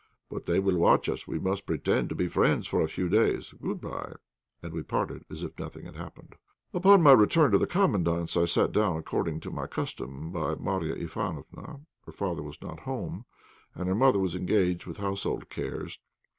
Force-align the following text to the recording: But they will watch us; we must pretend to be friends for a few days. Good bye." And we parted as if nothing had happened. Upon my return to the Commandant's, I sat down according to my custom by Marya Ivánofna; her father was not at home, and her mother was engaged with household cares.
But 0.31 0.47
they 0.47 0.59
will 0.59 0.77
watch 0.79 1.07
us; 1.09 1.27
we 1.27 1.37
must 1.37 1.67
pretend 1.67 2.09
to 2.09 2.15
be 2.15 2.27
friends 2.27 2.65
for 2.65 2.81
a 2.81 2.87
few 2.89 3.07
days. 3.07 3.53
Good 3.61 3.79
bye." 3.79 4.15
And 4.63 4.73
we 4.73 4.81
parted 4.81 5.25
as 5.29 5.43
if 5.43 5.59
nothing 5.59 5.85
had 5.85 5.95
happened. 5.95 6.37
Upon 6.73 7.03
my 7.03 7.11
return 7.11 7.51
to 7.51 7.59
the 7.59 7.67
Commandant's, 7.67 8.35
I 8.35 8.45
sat 8.45 8.71
down 8.71 8.97
according 8.97 9.41
to 9.41 9.51
my 9.51 9.67
custom 9.67 10.31
by 10.31 10.55
Marya 10.55 10.95
Ivánofna; 10.95 11.81
her 12.07 12.11
father 12.11 12.41
was 12.41 12.59
not 12.63 12.79
at 12.79 12.85
home, 12.85 13.25
and 13.75 13.87
her 13.87 13.93
mother 13.93 14.17
was 14.17 14.33
engaged 14.33 14.87
with 14.87 14.97
household 14.97 15.49
cares. 15.51 15.99